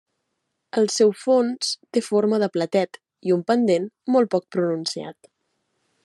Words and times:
El 0.81 0.87
seu 0.93 1.11
fons 1.23 1.73
té 1.97 2.03
forma 2.05 2.39
de 2.43 2.49
platet 2.55 2.99
i 3.31 3.35
un 3.35 3.43
pendent 3.51 3.85
molt 4.15 4.31
poc 4.37 4.47
pronunciat. 4.57 5.31